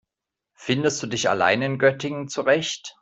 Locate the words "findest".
0.55-1.03